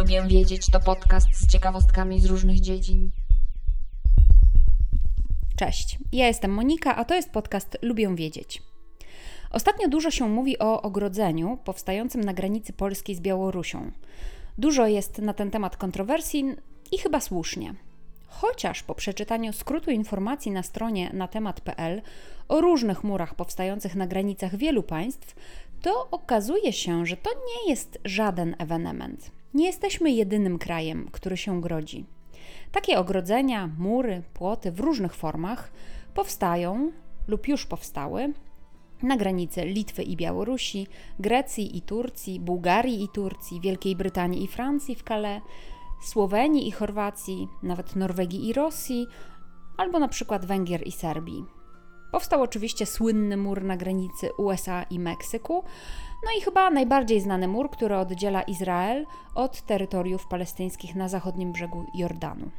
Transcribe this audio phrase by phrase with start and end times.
[0.00, 3.10] Lubię wiedzieć to podcast z ciekawostkami z różnych dziedzin.
[5.56, 8.62] Cześć, ja jestem Monika, a to jest podcast Lubię wiedzieć.
[9.50, 13.90] Ostatnio dużo się mówi o ogrodzeniu powstającym na granicy polskiej z Białorusią.
[14.58, 16.44] Dużo jest na ten temat kontrowersji
[16.92, 17.74] i chyba słusznie.
[18.26, 22.02] Chociaż po przeczytaniu skrótu informacji na stronie na temat.pl
[22.48, 25.34] o różnych murach powstających na granicach wielu państw,
[25.82, 29.39] to okazuje się, że to nie jest żaden ewenement.
[29.54, 32.04] Nie jesteśmy jedynym krajem, który się grodzi.
[32.72, 35.72] Takie ogrodzenia, mury, płoty w różnych formach
[36.14, 36.92] powstają
[37.28, 38.32] lub już powstały
[39.02, 40.86] na granicy Litwy i Białorusi,
[41.18, 45.42] Grecji i Turcji, Bułgarii i Turcji, Wielkiej Brytanii i Francji w Calais,
[46.04, 49.06] Słowenii i Chorwacji, nawet Norwegii i Rosji,
[49.76, 51.59] albo na przykład Węgier i Serbii.
[52.12, 55.64] Powstał oczywiście słynny mur na granicy USA i Meksyku,
[56.24, 61.84] no i chyba najbardziej znany mur, który oddziela Izrael od terytoriów palestyńskich na zachodnim brzegu
[61.94, 62.50] Jordanu.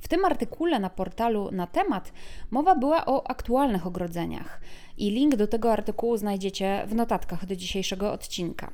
[0.00, 2.12] W tym artykule na portalu na temat
[2.50, 4.60] mowa była o aktualnych ogrodzeniach
[4.98, 8.70] i link do tego artykułu znajdziecie w notatkach do dzisiejszego odcinka.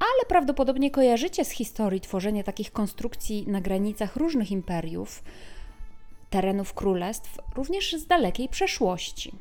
[0.00, 5.22] Ale prawdopodobnie kojarzycie z historii tworzenie takich konstrukcji na granicach różnych imperiów,
[6.30, 9.32] terenów królestw, również z dalekiej przeszłości.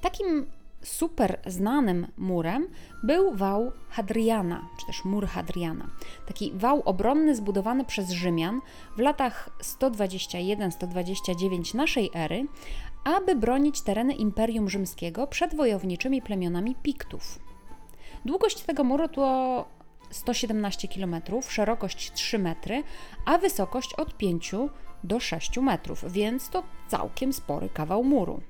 [0.00, 0.46] Takim
[0.82, 2.68] super znanym murem
[3.02, 5.90] był wał Hadriana, czy też mur Hadriana.
[6.26, 8.60] Taki wał obronny zbudowany przez Rzymian
[8.96, 12.46] w latach 121-129 naszej ery,
[13.04, 17.38] aby bronić tereny Imperium Rzymskiego przed wojowniczymi plemionami Piktów.
[18.24, 19.78] Długość tego muru to
[20.10, 21.16] 117 km,
[21.48, 22.82] szerokość 3 metry,
[23.24, 24.54] a wysokość od 5
[25.04, 28.40] do 6 metrów, więc to całkiem spory kawał muru.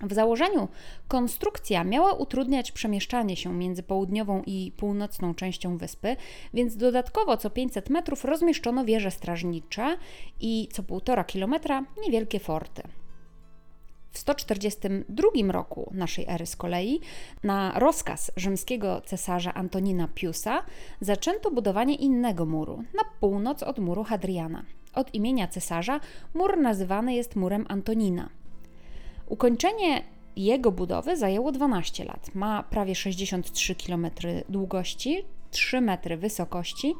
[0.00, 0.68] W założeniu
[1.08, 6.16] konstrukcja miała utrudniać przemieszczanie się między południową i północną częścią wyspy,
[6.54, 9.96] więc dodatkowo co 500 metrów rozmieszczono wieże strażnicze
[10.40, 12.82] i co 1,5 kilometra niewielkie forty.
[14.12, 17.00] W 142 roku naszej ery z kolei,
[17.42, 20.62] na rozkaz rzymskiego cesarza Antonina Piusa,
[21.00, 24.64] zaczęto budowanie innego muru na północ od muru Hadriana.
[24.94, 26.00] Od imienia cesarza
[26.34, 28.28] mur nazywany jest murem Antonina.
[29.26, 30.02] Ukończenie
[30.36, 32.34] jego budowy zajęło 12 lat.
[32.34, 34.06] Ma prawie 63 km
[34.48, 36.94] długości, 3 metry wysokości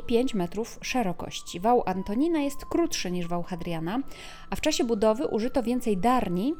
[0.00, 1.60] i 5 metrów szerokości.
[1.60, 3.98] Wał Antonina jest krótszy niż wał Hadriana,
[4.50, 6.54] a w czasie budowy użyto więcej darni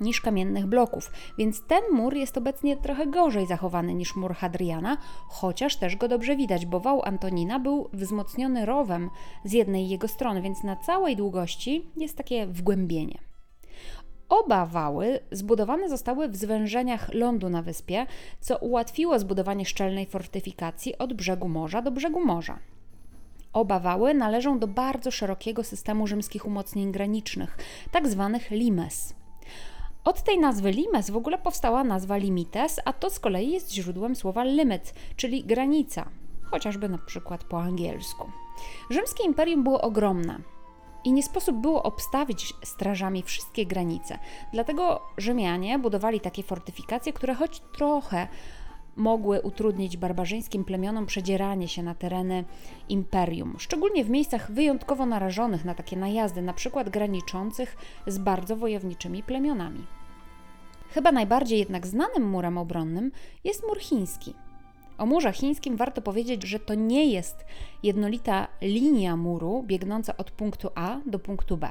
[0.00, 4.96] niż kamiennych bloków, więc ten mur jest obecnie trochę gorzej zachowany niż mur Hadriana,
[5.28, 9.10] chociaż też go dobrze widać, bo wał Antonina był wzmocniony rowem
[9.44, 13.18] z jednej jego strony, więc na całej długości jest takie wgłębienie.
[14.28, 18.06] Oba wały zbudowane zostały w zwężeniach lądu na wyspie,
[18.40, 22.58] co ułatwiło zbudowanie szczelnej fortyfikacji od brzegu morza do brzegu morza.
[23.52, 27.58] Oba wały należą do bardzo szerokiego systemu rzymskich umocnień granicznych,
[27.90, 29.14] tak zwanych limes.
[30.04, 34.16] Od tej nazwy limes w ogóle powstała nazwa limites, a to z kolei jest źródłem
[34.16, 36.08] słowa limit, czyli granica,
[36.50, 38.30] chociażby na przykład po angielsku.
[38.90, 40.40] Rzymskie imperium było ogromne,
[41.04, 44.18] i nie sposób było obstawić strażami wszystkie granice.
[44.52, 48.28] Dlatego Rzymianie budowali takie fortyfikacje, które choć trochę
[48.96, 52.44] mogły utrudnić barbarzyńskim plemionom przedzieranie się na tereny
[52.88, 59.22] imperium, szczególnie w miejscach wyjątkowo narażonych na takie najazdy, na przykład graniczących z bardzo wojowniczymi
[59.22, 59.86] plemionami.
[60.90, 63.12] Chyba najbardziej jednak znanym murem obronnym
[63.44, 64.34] jest mur chiński.
[64.98, 67.44] O murze chińskim warto powiedzieć, że to nie jest
[67.82, 71.70] jednolita linia muru biegnąca od punktu A do punktu B.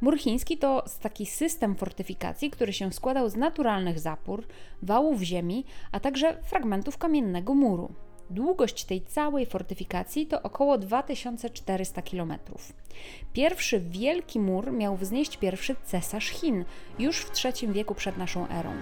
[0.00, 4.46] Mur chiński to taki system fortyfikacji, który się składał z naturalnych zapór,
[4.82, 7.92] wałów ziemi, a także fragmentów kamiennego muru.
[8.30, 12.34] Długość tej całej fortyfikacji to około 2400 km.
[13.32, 16.64] Pierwszy wielki mur miał wznieść pierwszy cesarz Chin
[16.98, 18.72] już w III wieku przed naszą erą.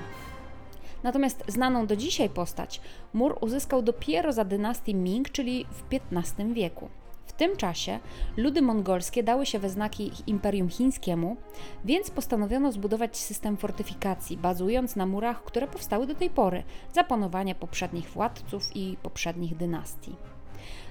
[1.03, 2.81] Natomiast znaną do dzisiaj postać
[3.13, 6.89] mur uzyskał dopiero za dynastii Ming, czyli w XV wieku.
[7.37, 7.99] Tym czasie
[8.37, 11.37] ludy mongolskie dały się we znaki Imperium Chińskiemu,
[11.85, 17.55] więc postanowiono zbudować system fortyfikacji, bazując na murach, które powstały do tej pory, za panowania
[17.55, 20.17] poprzednich władców i poprzednich dynastii.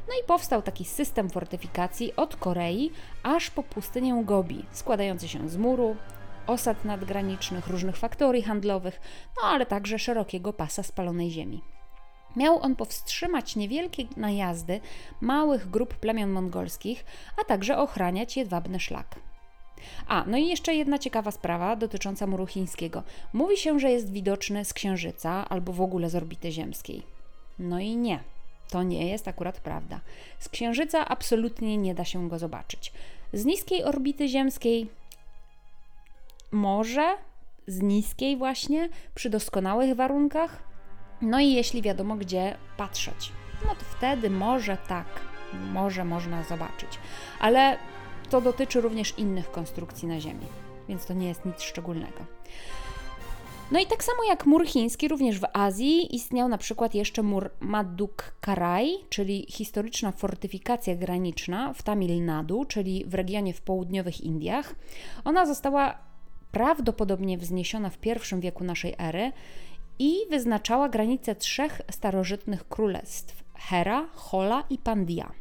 [0.08, 2.92] No i powstał taki system fortyfikacji od Korei
[3.24, 5.96] aż po pustynię Gobi, składający się z muru,
[6.48, 9.02] osad nadgranicznych, różnych faktorii handlowych,
[9.42, 11.73] no ale także szerokiego pasa spalonej ziemi.
[12.36, 14.80] Miał on powstrzymać niewielkie najazdy
[15.22, 17.06] małych grup plemion mongolskich,
[17.42, 19.20] a także ochraniać jedwabny szlak.
[20.08, 23.04] A, no i jeszcze jedna ciekawa sprawa dotycząca muru chińskiego.
[23.34, 27.04] Mówi się, że jest widoczny z Księżyca albo w ogóle z orbity ziemskiej.
[27.60, 28.20] No i nie.
[28.70, 30.00] to nie jest akurat prawda.
[30.40, 32.94] Z Księżyca absolutnie nie da się go zobaczyć.
[33.34, 34.90] Z niskiej orbity ziemskiej
[36.52, 37.18] może,
[37.68, 40.64] z niskiej właśnie, przy doskonałych warunkach,
[41.24, 43.32] no i jeśli wiadomo gdzie patrzeć,
[43.66, 45.06] no to wtedy może tak,
[45.74, 47.00] może można zobaczyć.
[47.40, 47.78] Ale
[48.30, 50.46] to dotyczy również innych konstrukcji na Ziemi,
[50.90, 52.26] więc to nie jest nic szczególnego.
[53.72, 57.50] No i tak samo jak mur chiński, również w Azji istniał na przykład jeszcze mur
[57.60, 64.76] Maduk Karai, czyli historyczna fortyfikacja graniczna w Tamil Nadu, czyli w regionie w południowych Indiach.
[65.26, 65.98] Ona została
[66.52, 69.32] prawdopodobnie wzniesiona w I wieku naszej ery
[70.00, 75.32] i wyznaczała granice trzech starożytnych królestw Hera, Hola i Pandya.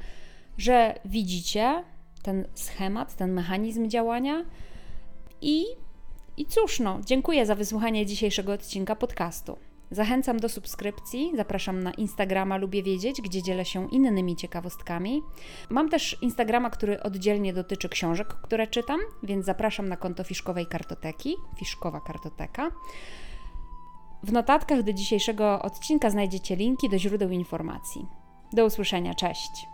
[0.57, 1.83] że widzicie
[2.23, 4.45] ten schemat, ten mechanizm działania
[5.41, 5.65] i,
[6.37, 9.57] i cóż, no, dziękuję za wysłuchanie dzisiejszego odcinka podcastu.
[9.91, 15.23] Zachęcam do subskrypcji, zapraszam na Instagrama Lubię Wiedzieć, gdzie dzielę się innymi ciekawostkami.
[15.69, 21.35] Mam też Instagrama, który oddzielnie dotyczy książek, które czytam, więc zapraszam na konto Fiszkowej Kartoteki,
[21.57, 22.71] Fiszkowa Kartoteka.
[24.23, 28.05] W notatkach do dzisiejszego odcinka znajdziecie linki do źródeł informacji.
[28.53, 29.67] Do usłyszenia, cześć!